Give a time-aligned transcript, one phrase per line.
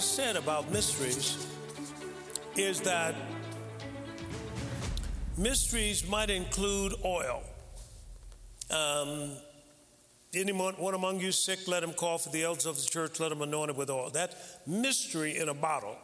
[0.00, 1.46] I said about mysteries
[2.56, 3.14] is that
[5.36, 7.42] mysteries might include oil.
[8.70, 9.32] Um,
[10.34, 13.30] anyone one among you sick, let him call for the elders of the church, let
[13.30, 14.08] him anoint it with oil.
[14.08, 14.34] That
[14.66, 15.98] mystery in a bottle.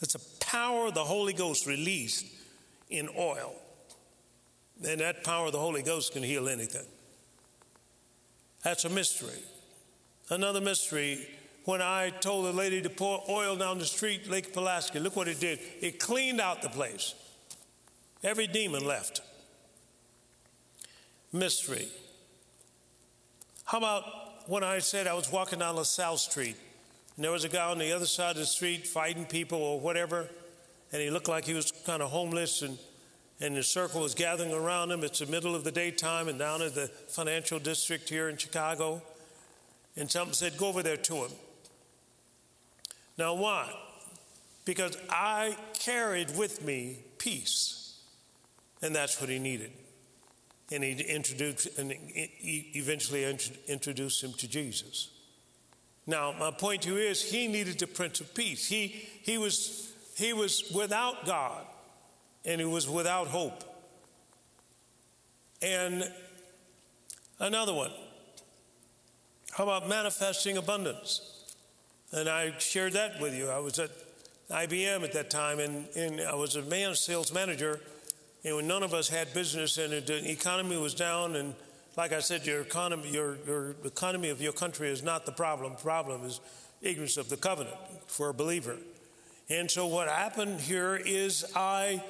[0.00, 2.24] It's a power of the Holy Ghost released
[2.88, 3.56] in oil.
[4.88, 6.86] And that power of the Holy Ghost can heal anything.
[8.64, 9.42] That's a mystery.
[10.30, 11.28] Another mystery
[11.68, 15.00] when I told the lady to pour oil down the street, Lake Pulaski.
[15.00, 15.58] Look what it did.
[15.82, 17.14] It cleaned out the place.
[18.24, 19.20] Every demon left.
[21.30, 21.88] Mystery.
[23.66, 26.56] How about when I said I was walking down LaSalle Street
[27.16, 29.78] and there was a guy on the other side of the street fighting people or
[29.78, 30.26] whatever,
[30.90, 32.78] and he looked like he was kind of homeless and
[33.42, 35.04] and the circle was gathering around him.
[35.04, 39.02] It's the middle of the daytime and down in the financial district here in Chicago.
[39.98, 41.30] And something said, Go over there to him.
[43.18, 43.74] Now, why?
[44.64, 47.98] Because I carried with me peace,
[48.80, 49.72] and that's what he needed.
[50.70, 53.24] And he introduced, and eventually
[53.66, 55.10] introduced him to Jesus.
[56.06, 58.66] Now, my point to you is, he needed the Prince of Peace.
[58.66, 58.86] He,
[59.22, 61.66] he, was, he was without God,
[62.44, 63.64] and he was without hope.
[65.60, 66.10] And
[67.40, 67.90] another one.
[69.50, 71.37] How about manifesting abundance?
[72.12, 73.48] And I shared that with you.
[73.48, 73.90] I was at
[74.50, 77.80] IBM at that time, and, and I was a man sales manager.
[78.44, 81.54] And when none of us had business, and the economy was down, and
[81.96, 85.72] like I said, your economy, your, your economy of your country is not the problem.
[85.72, 86.40] The problem is
[86.80, 87.76] ignorance of the covenant
[88.06, 88.76] for a believer.
[89.50, 92.02] And so what happened here is I,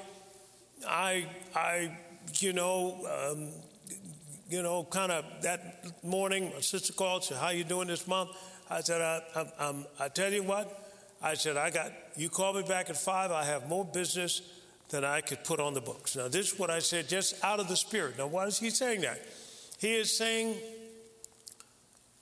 [0.86, 1.26] I,
[1.56, 1.98] I,
[2.34, 3.48] you know, um,
[4.48, 8.30] you know, kind of that morning, my sister called, said, "How you doing this month?"
[8.70, 10.88] I said, I, I, I tell you what,
[11.22, 14.42] I said, I got, you call me back at five, I have more business
[14.90, 16.16] than I could put on the books.
[16.16, 18.18] Now, this is what I said just out of the Spirit.
[18.18, 19.20] Now, why is he saying that?
[19.78, 20.56] He is saying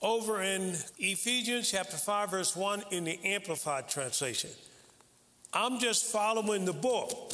[0.01, 4.49] over in Ephesians chapter 5, verse 1 in the Amplified translation.
[5.53, 7.33] I'm just following the book.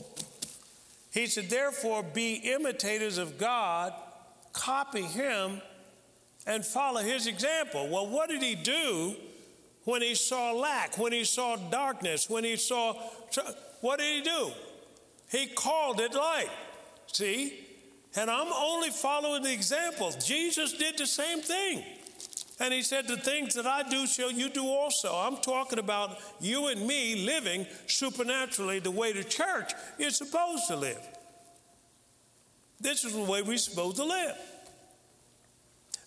[1.12, 3.94] He said, therefore, be imitators of God,
[4.54, 5.62] copy him
[6.46, 7.88] and follow his example.
[7.90, 9.16] Well, what did he do
[9.86, 12.94] when he saw lack, when he saw darkness, when he saw.
[13.82, 14.52] What did he do?
[15.30, 16.50] He called it light.
[17.08, 17.60] See?
[18.16, 20.12] And I'm only following the example.
[20.24, 21.84] Jesus did the same thing.
[22.60, 25.14] And he said, The things that I do shall you do also.
[25.14, 30.76] I'm talking about you and me living supernaturally the way the church is supposed to
[30.76, 31.02] live.
[32.80, 34.36] This is the way we're supposed to live.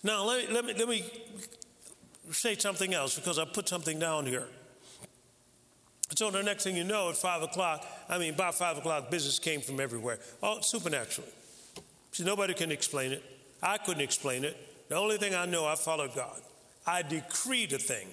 [0.02, 1.04] Now, let me, let me, let me
[2.32, 4.46] say something else because I put something down here.
[6.14, 9.38] So the next thing you know, at five o'clock, I mean, by five o'clock, business
[9.38, 11.30] came from everywhere, all supernaturally.
[12.12, 13.22] See, nobody can explain it.
[13.62, 14.56] I couldn't explain it.
[14.88, 16.40] The only thing I know, I followed God.
[16.86, 18.06] I decreed a thing.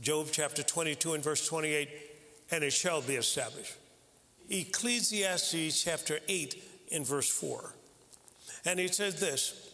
[0.00, 1.88] Job chapter 22 and verse 28,
[2.50, 3.74] and it shall be established.
[4.50, 7.74] Ecclesiastes chapter 8 in verse 4.
[8.66, 9.73] And he says this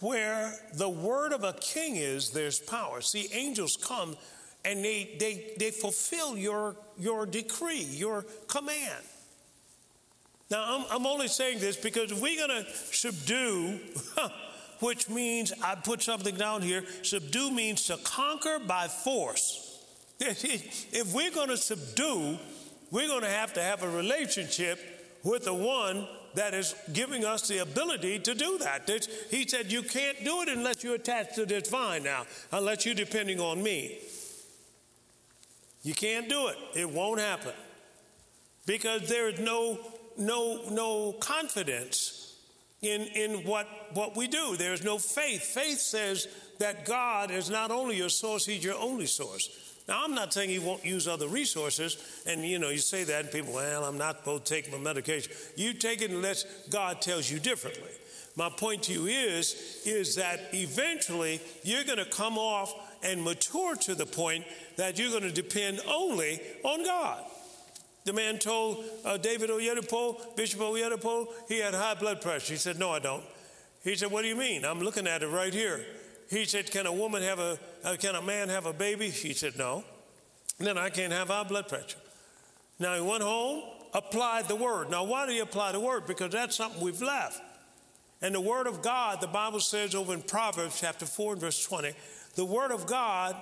[0.00, 3.00] where the word of a king is, there's power.
[3.00, 4.16] See, angels come
[4.64, 9.04] and they, they, they fulfill your, your decree, your command.
[10.50, 13.78] Now, I'm, I'm only saying this because if we're going to subdue,
[14.80, 19.62] which means, I put something down here, subdue means to conquer by force.
[20.20, 22.38] If we're going to subdue,
[22.90, 24.78] we're going to have to have a relationship
[25.22, 28.88] with the one that is giving us the ability to do that.
[29.30, 32.94] he said, You can't do it unless you're attached to this vine now, unless you're
[32.94, 33.98] depending on me.
[35.82, 36.56] You can't do it.
[36.74, 37.52] It won't happen.
[38.66, 39.78] Because there is no,
[40.18, 42.34] no, no confidence
[42.82, 44.56] in, in what, what we do.
[44.56, 45.42] There's no faith.
[45.42, 46.28] Faith says
[46.58, 49.65] that God is not only your source, He's your only source.
[49.88, 51.96] Now, I'm not saying you won't use other resources,
[52.26, 54.78] and you know, you say that, and people, well, I'm not supposed to take my
[54.78, 55.32] medication.
[55.54, 57.90] You take it unless God tells you differently.
[58.34, 63.76] My point to you is, is that eventually you're going to come off and mature
[63.76, 64.44] to the point
[64.76, 67.24] that you're going to depend only on God.
[68.04, 72.52] The man told uh, David Oyedepo, Bishop Oyedepo, he had high blood pressure.
[72.52, 73.24] He said, No, I don't.
[73.82, 74.64] He said, What do you mean?
[74.64, 75.84] I'm looking at it right here.
[76.28, 79.10] He said, Can a woman have a, uh, can a man have a baby?
[79.10, 79.84] She said, No.
[80.58, 81.98] then I can't have high blood pressure.
[82.78, 83.62] Now he went home,
[83.94, 84.90] applied the word.
[84.90, 86.06] Now, why did he apply the word?
[86.06, 87.40] Because that's something we've left.
[88.20, 91.64] And the word of God, the Bible says over in Proverbs chapter 4 and verse
[91.64, 91.92] 20,
[92.34, 93.36] the word of God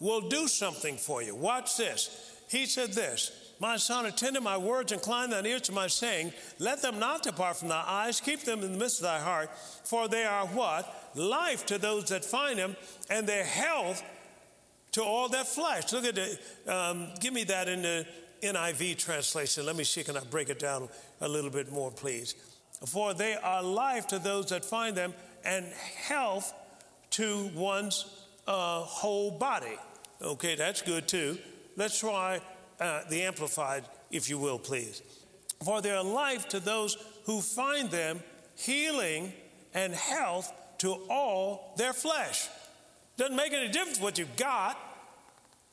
[0.00, 1.34] will do something for you.
[1.34, 2.32] Watch this.
[2.48, 6.32] He said this my son, attend to my words, incline thine ears to my saying.
[6.58, 9.50] Let them not depart from thy eyes, keep them in the midst of thy heart,
[9.84, 11.12] for they are what?
[11.14, 12.74] Life to those that find them,
[13.08, 14.02] and their health
[14.90, 15.92] to all their flesh.
[15.92, 16.40] Look at it.
[16.66, 18.04] Um, give me that in the
[18.42, 19.64] NIV translation.
[19.64, 20.88] Let me see, can I break it down
[21.20, 22.34] a little bit more, please?
[22.84, 25.14] For they are life to those that find them,
[25.44, 25.66] and
[26.08, 26.52] health
[27.10, 29.78] to one's uh, whole body.
[30.20, 31.38] Okay, that's good too.
[31.76, 32.40] Let's try
[32.82, 35.02] uh, the Amplified, if you will, please.
[35.64, 38.20] For their life to those who find them,
[38.56, 39.32] healing
[39.72, 42.48] and health to all their flesh.
[43.16, 44.78] Doesn't make any difference what you've got.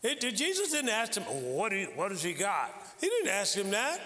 [0.04, 2.72] It, Jesus didn't ask him, what, he, what has he got?
[3.02, 4.00] He didn't ask him that.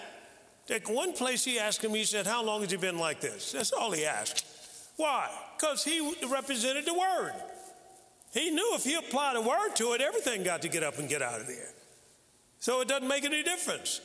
[0.70, 3.52] At one place he asked him, he said, How long has he been like this?
[3.52, 4.46] That's all he asked.
[4.96, 5.30] Why?
[5.56, 7.34] Because he represented the word.
[8.32, 11.08] He knew if he applied a word to it, everything got to get up and
[11.08, 11.68] get out of there.
[12.64, 14.00] So it doesn't make any difference.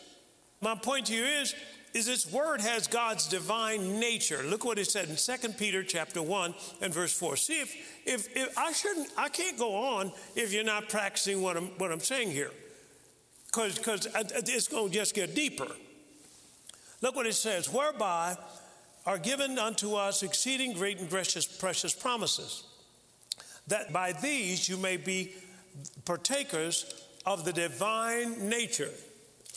[0.60, 1.56] My point to you is,
[1.94, 4.44] is this word has God's divine nature.
[4.44, 7.38] Look what it said in 2 Peter chapter 1 and verse 4.
[7.38, 7.74] See if,
[8.06, 11.90] if, if I shouldn't, I can't go on if you're not practicing what I'm, what
[11.90, 12.52] I'm saying here.
[13.46, 15.68] Because it's going to just get deeper.
[17.02, 18.36] Look what it says, whereby
[19.06, 22.66] are given unto us exceeding great and precious, precious promises,
[23.68, 25.32] that by these you may be
[26.04, 28.92] partakers of the divine nature,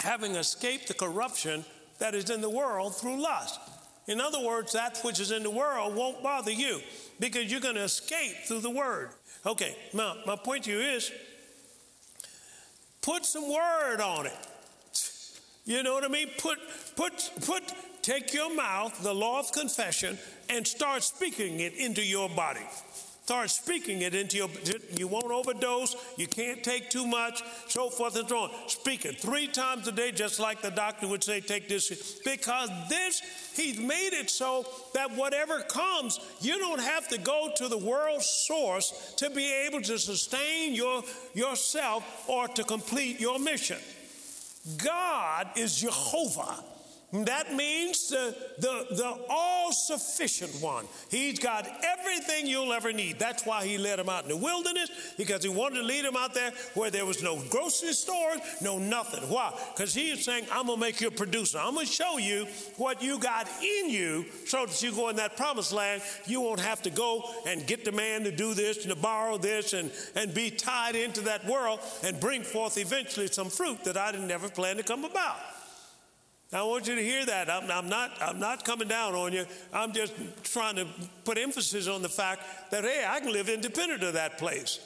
[0.01, 1.65] having escaped the corruption
[1.99, 3.61] that is in the world through lust.
[4.09, 6.81] In other words, that which is in the world won't bother you
[7.21, 9.11] because you're going to escape through the word.
[9.47, 11.13] Okay, now my point to you is
[13.01, 14.37] put some word on it.
[15.65, 16.29] You know what I mean?
[16.39, 16.59] Put,
[16.97, 17.63] put, put,
[18.03, 20.19] take your mouth, the law of confession,
[20.51, 22.67] and start speaking it into your body.
[23.25, 24.49] Start speaking it into your,
[24.97, 28.51] you won't overdose, you can't take too much, so forth and so on.
[28.67, 32.21] Speak it three times a day, just like the doctor would say, take this.
[32.25, 33.23] Because this,
[33.55, 38.23] he's made it so that whatever comes, you don't have to go to the world
[38.23, 43.79] source to be able to sustain your, yourself or to complete your mission.
[44.79, 46.72] God is Jehovah.
[47.13, 50.87] That means the, the, the all sufficient one.
[51.11, 53.19] He's got everything you'll ever need.
[53.19, 56.17] That's why he led him out in the wilderness, because he wanted to lead him
[56.17, 59.29] out there where there was no grocery stores, no nothing.
[59.29, 59.53] Why?
[59.75, 61.59] Because he is saying, I'm going to make you a producer.
[61.59, 62.47] I'm going to show you
[62.79, 66.01] what you got in you so that you go in that promised land.
[66.25, 69.37] You won't have to go and get the man to do this and to borrow
[69.37, 73.99] this and, and be tied into that world and bring forth eventually some fruit that
[73.99, 75.37] I didn't ever plan to come about.
[76.53, 77.49] I want you to hear that.
[77.49, 79.47] I'm, I'm, not, I'm not coming down on you.
[79.73, 80.13] I'm just
[80.45, 80.87] trying to
[81.25, 84.79] put emphasis on the fact that, hey, I can live independent of that place.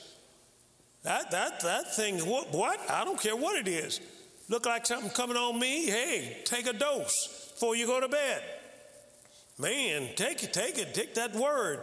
[1.03, 2.79] That, that, that thing, what, what?
[2.91, 4.01] I don't care what it is.
[4.49, 5.87] Look like something coming on me?
[5.87, 8.43] Hey, take a dose before you go to bed.
[9.59, 11.81] Man, take it, take it, take that word.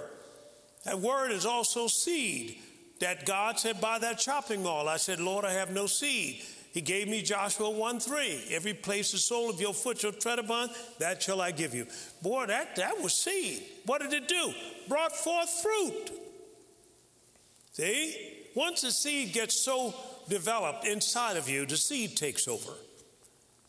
[0.86, 2.58] That word is also seed
[3.00, 4.88] that God said, by that chopping mall.
[4.88, 6.42] I said, Lord, I have no seed.
[6.74, 8.46] He gave me Joshua 1 3.
[8.50, 11.86] Every place the sole of your foot shall tread upon, that shall I give you.
[12.24, 13.64] Boy, that, that was seed.
[13.86, 14.54] What did it do?
[14.90, 16.12] Brought forth fruit.
[17.74, 18.40] See?
[18.56, 19.94] Once the seed gets so
[20.30, 22.72] developed inside of you, the seed takes over.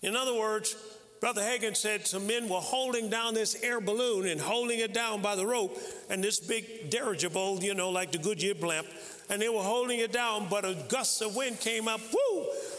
[0.02, 0.76] In other words,
[1.20, 5.22] Brother Hagin said some men were holding down this air balloon and holding it down
[5.22, 5.78] by the rope,
[6.10, 8.86] and this big dirigible, you know, like the Goodyear blimp,
[9.30, 12.33] and they were holding it down, but a gust of wind came up, whoo,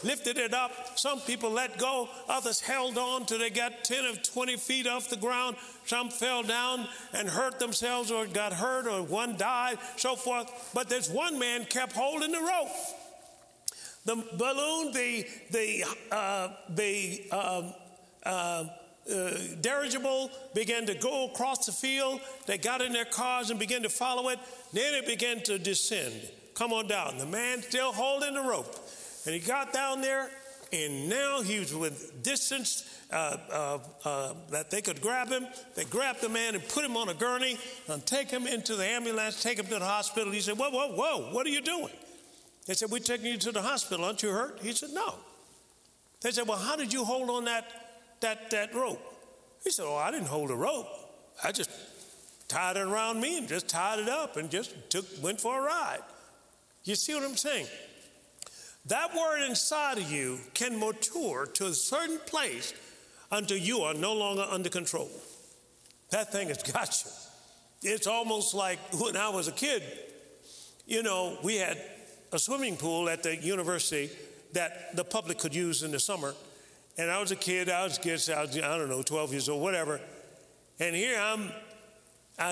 [0.06, 0.98] lifted it up.
[0.98, 5.10] Some people let go, others held on till they got 10 or 20 feet off
[5.10, 5.56] the ground.
[5.84, 10.70] Some fell down and hurt themselves or got hurt or one died, so forth.
[10.72, 12.68] But this one man kept holding the rope.
[14.04, 17.74] The balloon, the, the, uh, the, um,
[18.24, 18.64] uh,
[19.12, 22.20] uh, dirigible began to go across the field.
[22.46, 24.38] They got in their cars and began to follow it.
[24.72, 26.14] Then it began to descend.
[26.54, 27.18] Come on down.
[27.18, 28.74] The man still holding the rope.
[29.26, 30.30] And he got down there,
[30.72, 35.46] and now he was with distance uh, uh, uh, that they could grab him.
[35.74, 38.86] They grabbed the man and put him on a gurney and take him into the
[38.86, 40.32] ambulance, take him to the hospital.
[40.32, 41.92] He said, Whoa, whoa, whoa, what are you doing?
[42.66, 44.04] They said, We're taking you to the hospital.
[44.04, 44.60] Aren't you hurt?
[44.60, 45.14] He said, No.
[46.20, 47.64] They said, Well, how did you hold on that,
[48.20, 49.00] that, that rope?
[49.64, 50.88] He said, Oh, I didn't hold a rope.
[51.42, 51.70] I just
[52.48, 55.62] tied it around me and just tied it up and just took, went for a
[55.62, 56.02] ride.
[56.84, 57.66] You see what I'm saying?
[58.88, 62.72] That word inside of you can mature to a certain place
[63.32, 65.10] until you are no longer under control.
[66.10, 67.90] That thing has got you.
[67.90, 69.82] It's almost like when I was a kid,
[70.86, 71.80] you know, we had
[72.32, 74.10] a swimming pool at the university
[74.52, 76.34] that the public could use in the summer.
[76.96, 79.48] And I was a kid, I was, kids, I, was, I don't know, 12 years
[79.48, 80.00] old, whatever.
[80.78, 81.50] And here I'm,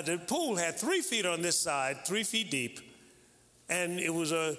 [0.05, 2.81] the pool had three feet on this side, three feet deep,
[3.69, 4.57] and it was a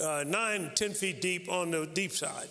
[0.00, 2.48] uh, nine, ten feet deep on the deep side.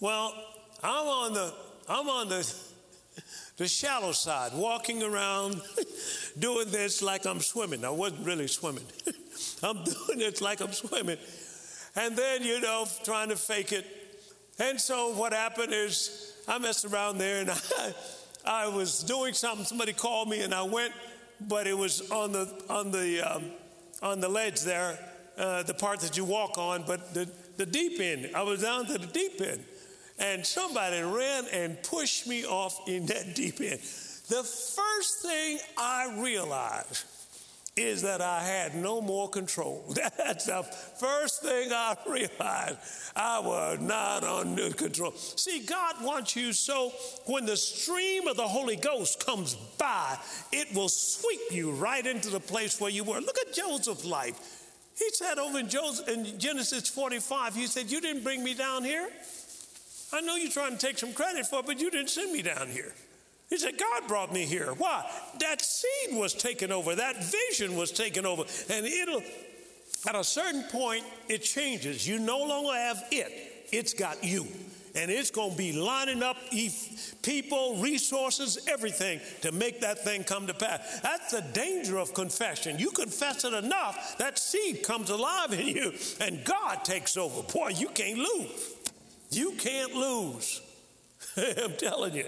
[0.00, 0.34] Well,
[0.82, 1.54] I'm on the,
[1.88, 2.54] I'm on the,
[3.56, 5.62] the shallow side, walking around,
[6.38, 7.84] doing this like I'm swimming.
[7.84, 8.84] I wasn't really swimming.
[9.62, 11.18] I'm doing it like I'm swimming.
[11.96, 13.86] And then, you know, trying to fake it.
[14.58, 17.94] And so what happened is I messed around there and I,
[18.44, 19.64] I was doing something.
[19.64, 20.92] Somebody called me and I went,
[21.40, 23.44] but it was on the, on the, um,
[24.02, 24.98] on the ledge there,
[25.36, 28.30] uh, the part that you walk on, but the, the deep end.
[28.34, 29.64] I was down to the deep end.
[30.18, 33.80] And somebody ran and pushed me off in that deep end.
[34.28, 37.04] The first thing I realized
[37.76, 39.84] is that I had no more control.
[40.16, 42.78] That's the first thing I realized.
[43.14, 45.12] I was not under control.
[45.12, 46.92] See, God wants you so
[47.26, 50.16] when the stream of the Holy Ghost comes by,
[50.52, 53.20] it will sweep you right into the place where you were.
[53.20, 54.65] Look at Joseph's life.
[54.98, 58.82] He said over in, Joseph, in Genesis 45, he said, You didn't bring me down
[58.82, 59.08] here.
[60.12, 62.42] I know you're trying to take some credit for it, but you didn't send me
[62.42, 62.94] down here.
[63.50, 64.72] He said, God brought me here.
[64.78, 65.08] Why?
[65.40, 68.44] That seed was taken over, that vision was taken over.
[68.70, 69.22] And it'll,
[70.08, 72.06] at a certain point, it changes.
[72.08, 74.46] You no longer have it, it's got you.
[74.96, 76.38] And it's going to be lining up
[77.22, 81.00] people, resources, everything to make that thing come to pass.
[81.00, 82.78] That's the danger of confession.
[82.78, 87.42] You confess it enough, that seed comes alive in you, and God takes over.
[87.42, 88.74] Boy, you can't lose.
[89.30, 90.62] You can't lose.
[91.36, 92.26] I'm telling you.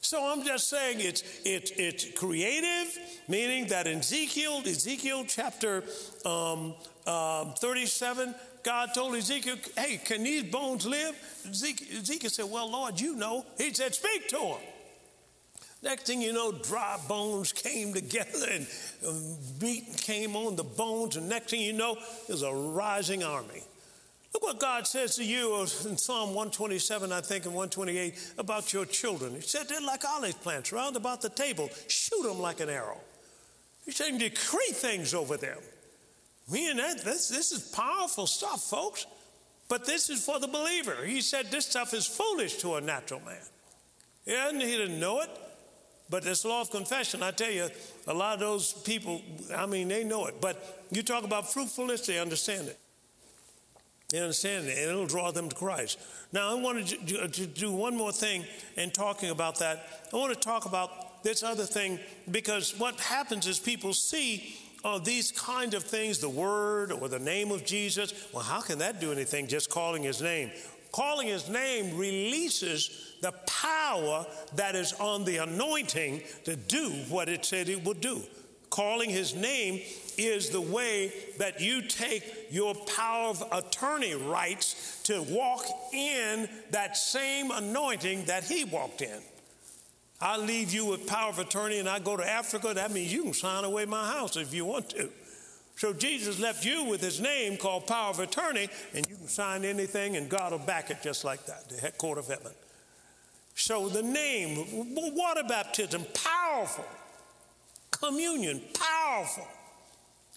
[0.00, 5.84] So I'm just saying it's, it's, creative, meaning that in Ezekiel, Ezekiel chapter
[6.24, 6.74] um,
[7.06, 11.14] um, 37, God told Ezekiel, hey, can these bones live?
[11.48, 13.44] Ezekiel, Ezekiel said, well, Lord, you know.
[13.58, 14.58] He said, speak to them.
[15.82, 18.66] Next thing you know, dry bones came together and
[19.60, 21.16] meat um, came on the bones.
[21.16, 23.62] And next thing you know, there's a rising army.
[24.32, 28.84] Look what God says to you in Psalm 127, I think, and 128 about your
[28.84, 29.34] children.
[29.34, 31.68] He said they're like olive plants round about the table.
[31.88, 33.00] Shoot them like an arrow.
[33.84, 35.58] He's saying decree things over them.
[36.50, 39.06] Me and that, this, this is powerful stuff, folks.
[39.68, 41.04] But this is for the believer.
[41.04, 43.42] He said this stuff is foolish to a natural man.
[44.26, 45.30] Yeah, he didn't know it.
[46.08, 47.68] But this law of confession, I tell you,
[48.08, 49.22] a lot of those people,
[49.56, 50.40] I mean, they know it.
[50.40, 52.78] But you talk about fruitfulness, they understand it.
[54.10, 55.98] They understand and it'll draw them to Christ.
[56.32, 58.44] Now, I wanted to, to do one more thing
[58.76, 59.86] in talking about that.
[60.12, 61.98] I want to talk about this other thing
[62.30, 67.18] because what happens is people see uh, these kind of things, the word or the
[67.18, 68.28] name of Jesus.
[68.32, 70.50] Well, how can that do anything just calling his name?
[70.92, 74.26] Calling his name releases the power
[74.56, 78.22] that is on the anointing to do what it said it would do.
[78.70, 79.82] Calling his name
[80.16, 86.96] is the way that you take your power of attorney rights to walk in that
[86.96, 89.20] same anointing that he walked in.
[90.20, 93.24] I leave you with power of attorney and I go to Africa, that means you
[93.24, 95.08] can sign away my house if you want to.
[95.76, 99.64] So Jesus left you with his name called power of attorney, and you can sign
[99.64, 102.52] anything and God will back it just like that, the court of heaven.
[103.54, 104.66] So the name,
[105.16, 106.84] water baptism, powerful.
[108.02, 109.46] Communion, powerful.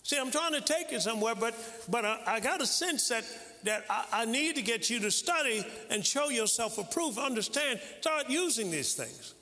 [0.03, 1.55] See, I'm trying to take you somewhere, but,
[1.89, 3.24] but I, I got a sense that,
[3.63, 8.29] that I, I, need to get you to study and show yourself approved, understand, start
[8.29, 9.34] using these things.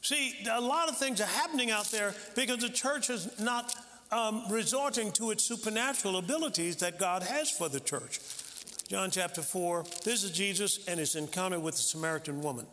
[0.00, 3.74] See, a lot of things are happening out there because the church is not
[4.10, 8.20] um, resorting to its supernatural abilities that God has for the church.
[8.88, 12.66] John chapter 4, this is Jesus and his encounter with the Samaritan woman.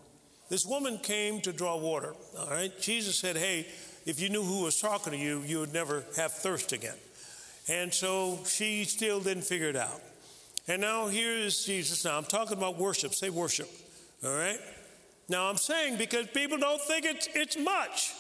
[0.50, 2.72] This woman came to draw water, all right?
[2.80, 3.68] Jesus said, Hey,
[4.05, 6.95] if you knew who was talking to you, you would never have thirst again.
[7.69, 10.01] And so she still didn't figure it out.
[10.67, 12.05] And now here is Jesus.
[12.05, 13.13] Now I'm talking about worship.
[13.13, 13.69] Say worship.
[14.24, 14.60] All right?
[15.29, 18.13] Now I'm saying because people don't think it's, it's much.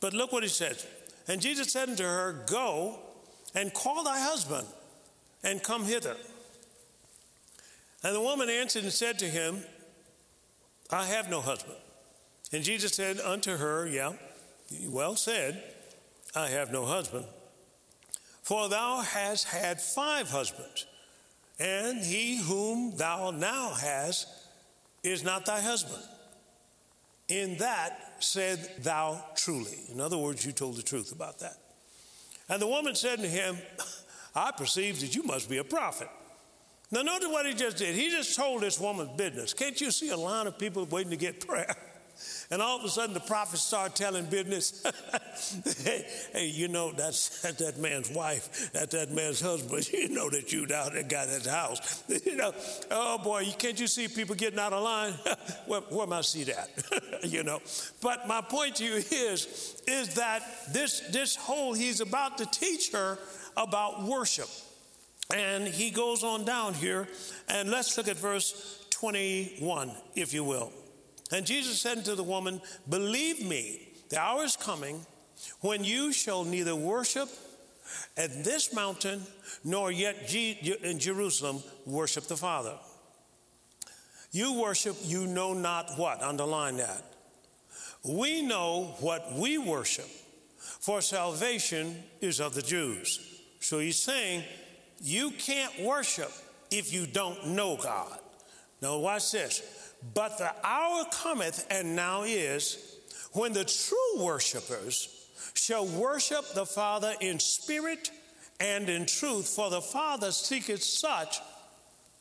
[0.00, 0.86] But look what he says.
[1.26, 2.98] And Jesus said unto her, Go
[3.54, 4.66] and call thy husband
[5.42, 6.16] and come hither.
[8.02, 9.62] And the woman answered and said to him,
[10.90, 11.76] I have no husband.
[12.52, 14.12] And Jesus said unto her, Yeah,
[14.88, 15.62] well said,
[16.34, 17.24] I have no husband.
[18.42, 20.86] For thou hast had five husbands,
[21.60, 24.26] and he whom thou now hast
[25.02, 26.02] is not thy husband.
[27.28, 29.78] In that said thou truly.
[29.92, 31.58] In other words, you told the truth about that.
[32.48, 33.58] And the woman said to him,
[34.34, 36.08] I perceive that you must be a prophet.
[36.90, 37.94] Now, notice what he just did.
[37.94, 39.52] He just told this woman's business.
[39.52, 41.74] Can't you see a line of people waiting to get prayer?
[42.50, 44.84] And all of a sudden, the prophet started telling business.
[46.32, 48.72] hey, you know, that's, that's that man's wife.
[48.72, 49.88] That's that man's husband.
[49.98, 52.04] You know that you down there got his house.
[52.24, 52.52] you know,
[52.90, 55.12] oh boy, you, can't you see people getting out of line?
[55.66, 56.70] where, where am I see that?
[57.24, 57.60] you know.
[58.00, 62.92] But my point to you is, is that this, this whole, he's about to teach
[62.92, 63.18] her
[63.56, 64.48] about worship.
[65.34, 67.06] And he goes on down here,
[67.48, 70.72] and let's look at verse 21, if you will.
[71.32, 75.04] And Jesus said unto the woman, Believe me, the hour is coming
[75.60, 77.28] when you shall neither worship
[78.16, 79.22] at this mountain
[79.64, 82.74] nor yet in Jerusalem worship the Father.
[84.30, 86.22] You worship, you know not what.
[86.22, 87.02] Underline that.
[88.04, 90.08] We know what we worship,
[90.58, 93.42] for salvation is of the Jews.
[93.60, 94.44] So he's saying,
[95.00, 96.30] you can't worship
[96.70, 98.18] if you don't know God.
[98.80, 99.62] Now, watch this.
[100.14, 102.98] But the hour cometh, and now is,
[103.32, 105.08] when the true worshipers
[105.54, 108.10] shall worship the Father in spirit
[108.60, 111.40] and in truth, for the Father seeketh such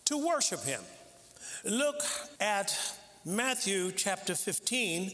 [0.05, 0.81] to worship him.
[1.65, 2.01] Look
[2.39, 2.77] at
[3.25, 5.13] Matthew chapter 15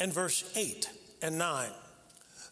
[0.00, 0.88] and verse 8
[1.22, 1.70] and 9.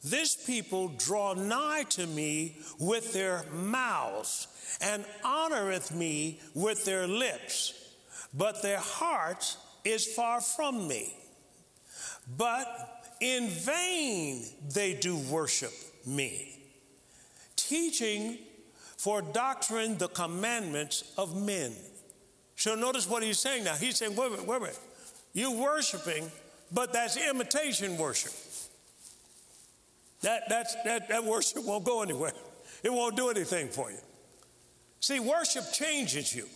[0.03, 4.49] This people draw nigh to me with their mouths
[4.83, 7.84] and honoreth me with their lips,
[8.33, 11.15] but their heart is far from me.
[12.37, 12.67] But
[13.21, 15.73] in vain they do worship
[16.07, 16.59] me,
[17.57, 18.39] teaching
[18.97, 21.73] for doctrine the commandments of men.
[22.57, 23.75] So notice what he's saying now.
[23.75, 24.79] He's saying, wait a minute, wait.
[25.33, 26.31] You're worshiping,
[26.73, 28.33] but that's imitation worship.
[30.23, 32.33] That, that's, that, that worship won't go anywhere.
[32.83, 33.99] It won't do anything for you.
[35.01, 36.47] See, worship changes you.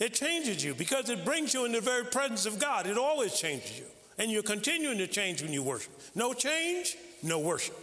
[0.00, 2.86] It changes you because it brings you in the very presence of God.
[2.86, 3.84] It always changes you.
[4.18, 5.92] And you're continuing to change when you worship.
[6.14, 7.76] No change, no worship.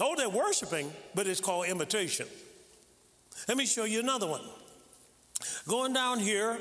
[0.00, 2.26] Oh, they're worshiping, but it's called imitation.
[3.46, 4.42] Let me show you another one.
[5.68, 6.58] Going down here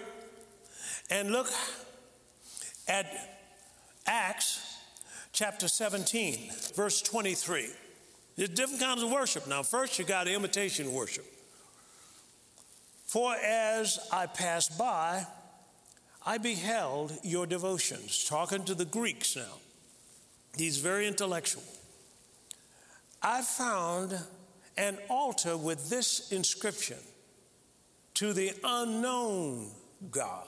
[1.09, 1.47] and look
[2.87, 3.07] at
[4.05, 4.77] Acts
[5.33, 7.69] chapter 17, verse 23.
[8.35, 9.47] There's different kinds of worship.
[9.47, 11.25] Now, first, you got imitation worship.
[13.11, 15.27] For as I passed by,
[16.25, 18.23] I beheld your devotions.
[18.23, 19.57] Talking to the Greeks now.
[20.55, 21.61] He's very intellectual.
[23.21, 24.17] I found
[24.77, 26.99] an altar with this inscription
[28.13, 29.71] to the unknown
[30.09, 30.47] God.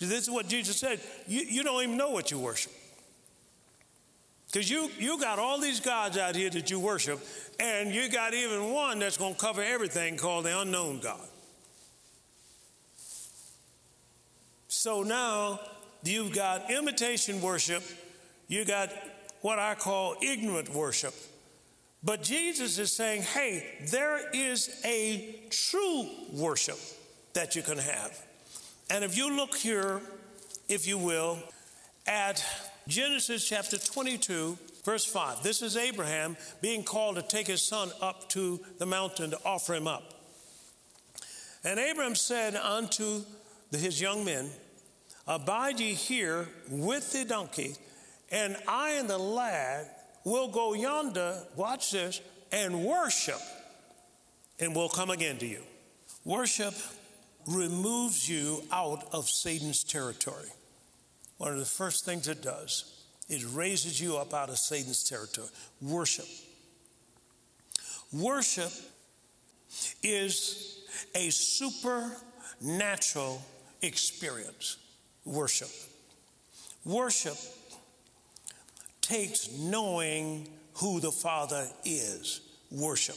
[0.00, 0.98] This is what Jesus said.
[1.28, 2.72] You, you don't even know what you worship.
[4.46, 7.20] Because you, you got all these gods out here that you worship,
[7.60, 11.20] and you got even one that's going to cover everything called the unknown God.
[14.68, 15.60] So now
[16.02, 17.82] you've got imitation worship,
[18.48, 18.90] you got
[19.40, 21.14] what I call ignorant worship.
[22.02, 26.78] But Jesus is saying, hey, there is a true worship
[27.34, 28.26] that you can have.
[28.90, 30.00] And if you look here,
[30.68, 31.38] if you will,
[32.06, 32.44] at
[32.86, 35.42] Genesis chapter 22, verse 5.
[35.42, 39.74] This is Abraham being called to take his son up to the mountain to offer
[39.74, 40.14] him up.
[41.64, 43.22] And Abraham said unto
[43.72, 44.50] his young men,
[45.28, 47.74] Abide ye here with the donkey,
[48.30, 49.86] and I and the lad
[50.24, 52.20] will go yonder, watch this,
[52.52, 53.40] and worship,
[54.60, 55.62] and we'll come again to you.
[56.24, 56.74] Worship
[57.48, 60.48] removes you out of Satan's territory
[61.38, 62.92] one of the first things it does
[63.28, 65.48] is raises you up out of Satan's territory.
[65.82, 66.26] Worship.
[68.12, 68.70] Worship
[70.02, 70.78] is
[71.14, 73.42] a supernatural
[73.86, 74.76] experience.
[75.24, 75.70] Worship.
[76.84, 77.36] Worship
[79.00, 82.40] takes knowing who the Father is.
[82.70, 83.16] Worship.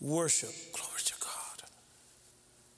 [0.00, 0.50] Worship.
[0.72, 1.62] Glory to God.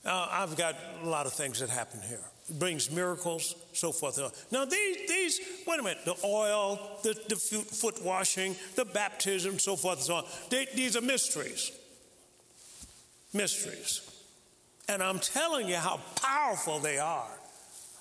[0.04, 2.20] Uh, I've got a lot of things that happen here.
[2.48, 4.18] It brings miracles, so forth.
[4.52, 9.74] Now, these, these, wait a minute, the oil, the, the foot washing, the baptism, so
[9.74, 11.72] forth and so on, they, these are mysteries.
[13.32, 14.15] Mysteries.
[14.88, 17.28] And I'm telling you how powerful they are.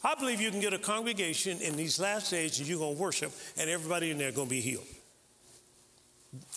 [0.03, 3.01] I believe you can get a congregation in these last days and you're going to
[3.01, 4.85] worship, and everybody in there going to be healed.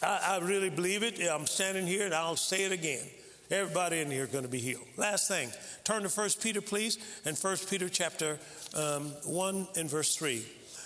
[0.02, 1.18] I, I really believe it.
[1.20, 3.06] I'm standing here and I'll say it again.
[3.50, 4.84] Everybody in here is going to be healed.
[4.98, 5.50] Last thing,
[5.82, 8.38] turn to 1 Peter, please, and 1 Peter chapter
[8.74, 10.44] um, 1 and verse 3.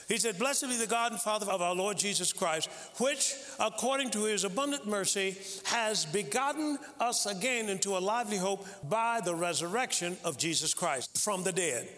[0.08, 4.10] He said, Blessed be the God and Father of our Lord Jesus Christ, which, according
[4.10, 10.16] to his abundant mercy, has begotten us again into a lively hope by the resurrection
[10.24, 11.88] of Jesus Christ from the dead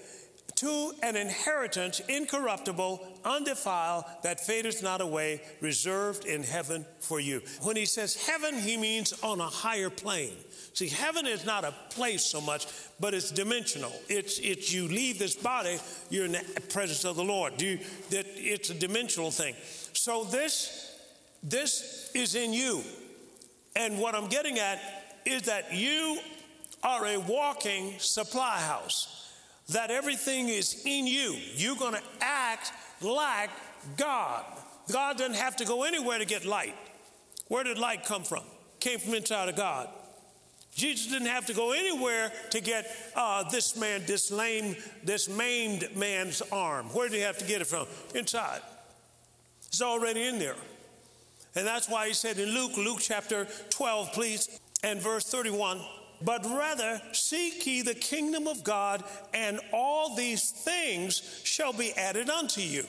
[0.65, 7.43] to an inheritance incorruptible, undefiled, that fadeth not away, reserved in heaven for you.
[7.61, 10.33] When he says heaven, he means on a higher plane.
[10.73, 12.67] See, heaven is not a place so much,
[12.99, 13.93] but it's dimensional.
[14.09, 15.77] It's, it's you leave this body,
[16.09, 17.61] you're in the presence of the Lord.
[17.61, 17.79] You,
[18.11, 19.55] that it's a dimensional thing.
[19.93, 20.99] So this,
[21.43, 22.83] this is in you.
[23.77, 24.81] And what I'm getting at
[25.27, 26.19] is that you
[26.83, 29.24] are a walking supply house.
[29.71, 31.37] That everything is in you.
[31.55, 33.51] You're going to act like
[33.97, 34.45] God.
[34.93, 36.75] God doesn't have to go anywhere to get light.
[37.49, 38.43] Where did light come from?
[38.81, 39.89] Came from inside of God.
[40.75, 44.75] Jesus didn't have to go anywhere to get uh, this man, this lame,
[45.05, 46.87] this maimed man's arm.
[46.87, 47.87] Where did he have to get it from?
[48.15, 48.61] Inside.
[49.69, 50.57] It's already in there.
[51.55, 55.81] And that's why he said in Luke, Luke chapter 12, please, and verse 31,
[56.23, 62.31] but rather seek ye the kingdom of God, and all these things shall be added
[62.31, 62.85] unto you.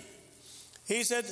[0.88, 1.26] He said,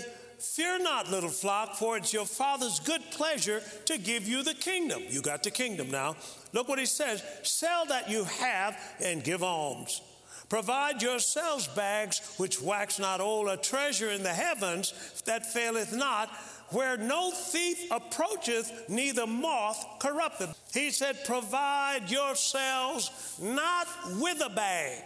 [0.43, 5.01] Fear not, little flock, for it's your Father's good pleasure to give you the kingdom.
[5.07, 6.17] You got the kingdom now.
[6.51, 10.01] Look what he says sell that you have and give alms.
[10.49, 14.93] Provide yourselves bags which wax not old, a treasure in the heavens
[15.25, 16.29] that faileth not,
[16.73, 20.57] where no thief approacheth, neither moth corrupteth.
[20.73, 23.87] He said, Provide yourselves not
[24.19, 25.03] with a bag.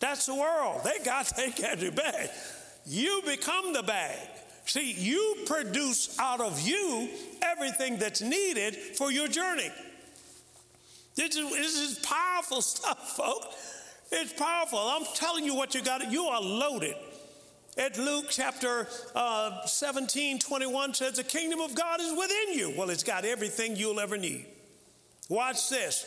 [0.00, 0.80] That's the world.
[0.84, 2.28] They got, they got the bag.
[2.84, 4.18] You become the bag.
[4.64, 7.08] See, you produce out of you
[7.42, 9.70] everything that's needed for your journey.
[11.14, 13.56] This is, this is powerful stuff, folks.
[14.10, 14.78] It's powerful.
[14.78, 16.10] I'm telling you what you got.
[16.10, 16.94] You are loaded.
[17.78, 22.74] At Luke chapter uh, 17, 21 says, The kingdom of God is within you.
[22.76, 24.46] Well, it's got everything you'll ever need.
[25.28, 26.06] Watch this.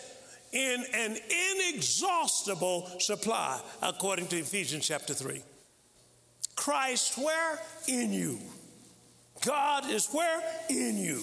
[0.51, 1.17] In an
[1.71, 5.41] inexhaustible supply, according to Ephesians chapter 3.
[6.55, 7.59] Christ where?
[7.87, 8.39] In you.
[9.43, 10.41] God is where?
[10.69, 11.21] In you.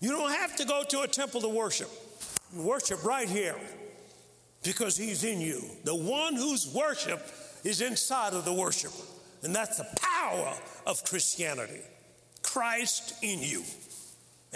[0.00, 1.90] You don't have to go to a temple to worship.
[2.54, 3.56] Worship right here
[4.62, 5.62] because he's in you.
[5.84, 7.26] The one whose worship
[7.64, 9.15] is inside of the worshiper.
[9.42, 10.54] And that's the power
[10.86, 11.80] of Christianity.
[12.42, 13.62] Christ in you.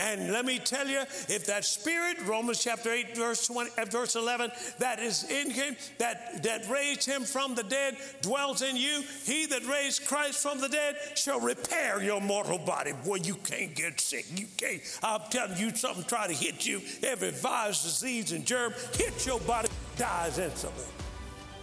[0.01, 4.17] And let me tell you, if that spirit, Romans chapter 8, verse 20, uh, verse
[4.17, 9.03] 11, that is in him, that, that raised him from the dead, dwells in you,
[9.25, 12.93] he that raised Christ from the dead shall repair your mortal body.
[13.05, 14.25] Boy, you can't get sick.
[14.35, 14.81] You can't.
[15.03, 16.81] I'm telling you, something try to hit you.
[17.03, 20.85] Every virus, disease, and germ hits your body, dies instantly.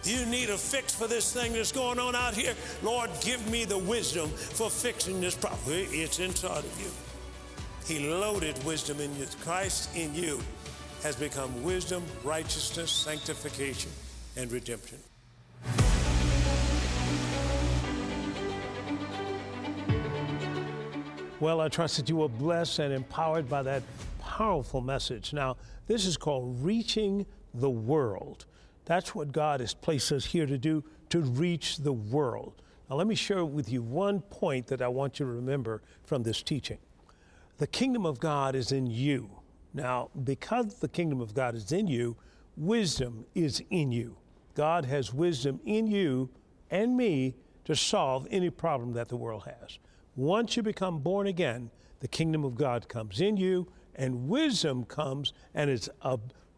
[0.08, 2.54] You need a fix for this thing that's going on out here.
[2.82, 5.60] Lord, give me the wisdom for fixing this problem.
[5.66, 6.90] It's inside of you.
[7.84, 9.26] He loaded wisdom in you.
[9.44, 10.40] Christ in you
[11.02, 13.90] has become wisdom, righteousness, sanctification,
[14.34, 14.98] and redemption.
[21.38, 23.82] Well, I trust that you were blessed and empowered by that
[24.22, 25.34] powerful message.
[25.34, 28.46] Now, this is called reaching the world.
[28.88, 32.62] That's what God has placed us here to do, to reach the world.
[32.88, 36.22] Now, let me share with you one point that I want you to remember from
[36.22, 36.78] this teaching.
[37.58, 39.28] The kingdom of God is in you.
[39.74, 42.16] Now, because the kingdom of God is in you,
[42.56, 44.16] wisdom is in you.
[44.54, 46.30] God has wisdom in you
[46.70, 47.34] and me
[47.66, 49.78] to solve any problem that the world has.
[50.16, 51.70] Once you become born again,
[52.00, 55.90] the kingdom of God comes in you, and wisdom comes and is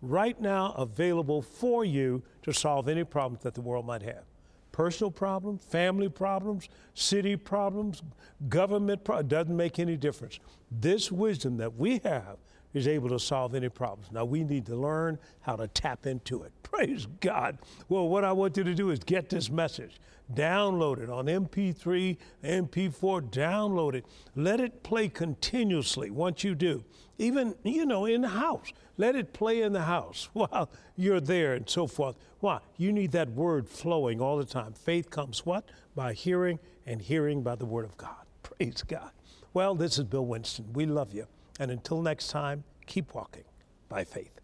[0.02, 4.24] right now available for you to solve any problems that the world might have
[4.72, 8.02] personal problems, family problems, city problems,
[8.48, 10.38] government problems, doesn't make any difference.
[10.70, 12.38] This wisdom that we have
[12.72, 14.10] is able to solve any problems.
[14.12, 16.52] Now we need to learn how to tap into it.
[16.62, 17.58] Praise God.
[17.88, 20.00] Well, what I want you to do is get this message.
[20.32, 24.06] Download it on MP3, MP4, download it.
[24.36, 26.84] Let it play continuously once you do.
[27.18, 28.72] Even, you know, in the house.
[29.00, 32.16] Let it play in the house while you're there and so forth.
[32.40, 32.58] Why?
[32.76, 34.74] You need that word flowing all the time.
[34.74, 35.64] Faith comes what?
[35.94, 38.26] By hearing, and hearing by the word of God.
[38.42, 39.10] Praise God.
[39.54, 40.66] Well, this is Bill Winston.
[40.74, 41.26] We love you.
[41.58, 43.44] And until next time, keep walking
[43.88, 44.38] by faith.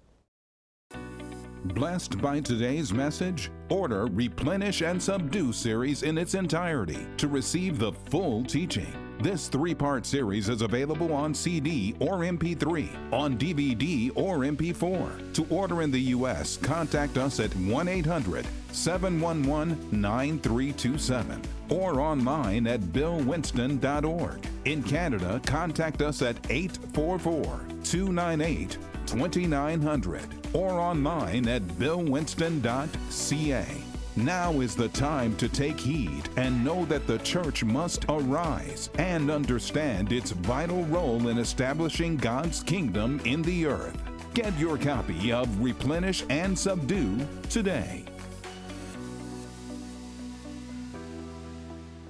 [1.65, 3.51] Blessed by today's message?
[3.69, 9.06] Order Replenish and Subdue series in its entirety to receive the full teaching.
[9.19, 15.33] This three part series is available on CD or MP3, on DVD or MP4.
[15.35, 22.81] To order in the U.S., contact us at 1 800 711 9327 or online at
[22.81, 24.47] billwinston.org.
[24.67, 27.43] In Canada, contact us at 844
[27.85, 28.77] 298
[29.07, 33.86] 2900 or online at billwinston.ca.
[34.19, 39.31] Now is the time to take heed and know that the church must arise and
[39.31, 43.95] understand its vital role in establishing God's kingdom in the earth.
[44.33, 48.05] Get your copy of Replenish and Subdue today.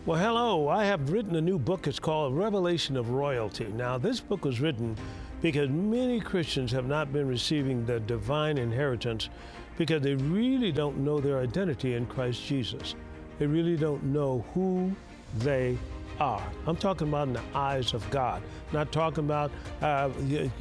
[0.04, 0.68] Well, hello.
[0.68, 1.88] I have written a new book.
[1.88, 3.66] It's called Revelation of Royalty.
[3.74, 4.96] Now, this book was written
[5.42, 9.28] because many Christians have not been receiving the divine inheritance
[9.76, 12.94] because they really don't know their identity in Christ Jesus.
[13.38, 14.94] They really don't know who
[15.38, 15.76] they
[16.18, 16.42] are.
[16.66, 19.50] I'm talking about in the eyes of God, not talking about
[19.82, 20.10] uh,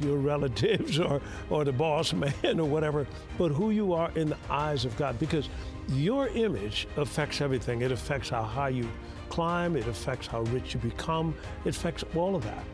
[0.00, 3.06] your relatives or, or the boss man or whatever,
[3.38, 5.48] but who you are in the eyes of God because
[5.88, 7.82] your image affects everything.
[7.82, 8.88] It affects how high you
[9.28, 12.64] climb, it affects how rich you become, it affects all of that.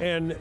[0.00, 0.34] And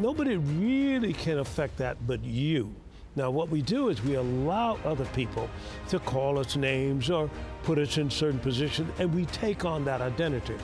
[0.00, 2.74] nobody really can affect that but you.
[3.16, 5.48] Now, what we do is we allow other people
[5.88, 7.30] to call us names or
[7.62, 10.56] put us in certain positions, and we take on that identity.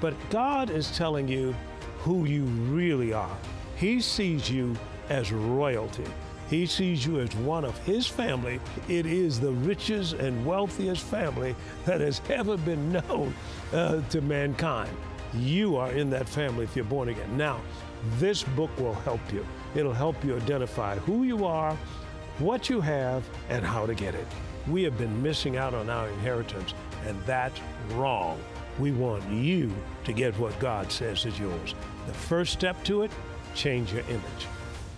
[0.00, 1.54] But God is telling you
[1.98, 3.36] who you really are.
[3.76, 4.74] He sees you
[5.10, 6.06] as royalty.
[6.48, 8.58] He sees you as one of his family.
[8.88, 13.34] It is the richest and wealthiest family that has ever been known
[13.72, 14.90] uh, to mankind.
[15.34, 17.36] You are in that family if you're born again.
[17.36, 17.60] Now,
[18.18, 19.46] this book will help you.
[19.74, 21.76] It'll help you identify who you are,
[22.38, 24.26] what you have, and how to get it.
[24.68, 26.74] We have been missing out on our inheritance,
[27.06, 28.40] and that's wrong.
[28.78, 29.72] We want you
[30.04, 31.74] to get what God says is yours.
[32.06, 33.10] The first step to it,
[33.54, 34.46] change your image.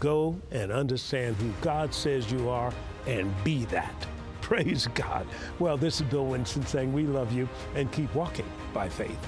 [0.01, 2.73] Go and understand who God says you are
[3.07, 4.07] and be that.
[4.41, 5.27] Praise God.
[5.59, 9.19] Well, this is Bill Winston saying we love you and keep walking by faith.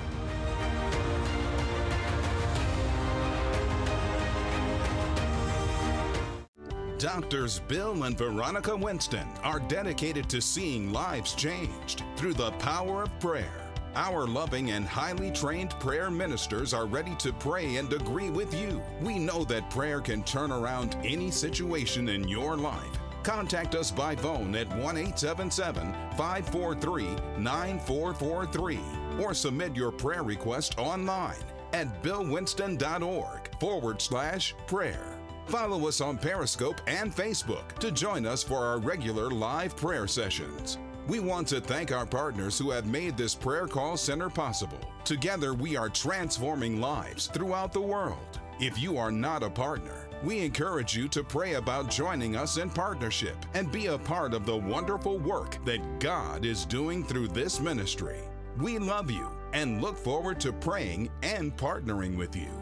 [7.03, 13.19] Doctors Bill and Veronica Winston are dedicated to seeing lives changed through the power of
[13.19, 13.73] prayer.
[13.97, 18.81] Our loving and highly trained prayer ministers are ready to pray and agree with you.
[19.01, 23.01] We know that prayer can turn around any situation in your life.
[23.25, 28.79] Contact us by phone at 1 877 543 9443
[29.21, 35.12] or submit your prayer request online at billwinston.org forward slash prayer.
[35.47, 40.79] Follow us on Periscope and Facebook to join us for our regular live prayer sessions.
[41.09, 44.79] We want to thank our partners who have made this prayer call center possible.
[45.05, 48.41] Together, we are transforming lives throughout the world.
[48.61, 52.71] If you are not a partner, we encourage you to pray about joining us in
[52.71, 57.59] partnership and be a part of the wonderful work that God is doing through this
[57.59, 58.21] ministry.
[58.59, 62.62] We love you and look forward to praying and partnering with you.